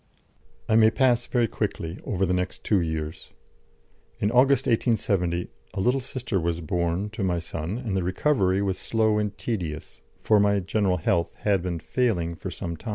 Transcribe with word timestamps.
I 0.67 0.75
may 0.75 0.89
pass 0.89 1.27
very 1.27 1.47
quickly 1.47 1.99
over 2.05 2.25
the 2.25 2.33
next 2.33 2.63
two 2.63 2.79
years. 2.81 3.33
In 4.17 4.31
August, 4.31 4.65
1870, 4.65 5.49
a 5.75 5.79
little 5.79 5.99
sister 5.99 6.39
was 6.39 6.59
born 6.59 7.11
to 7.11 7.21
my 7.23 7.37
son, 7.37 7.77
and 7.77 7.95
the 7.95 8.01
recovery 8.01 8.63
was 8.63 8.79
slow 8.79 9.19
and 9.19 9.37
tedious, 9.37 10.01
for 10.23 10.39
my 10.39 10.59
general 10.59 10.97
health 10.97 11.33
had 11.41 11.61
been 11.61 11.77
failing 11.79 12.33
for 12.33 12.49
some 12.49 12.75
time. 12.77 12.89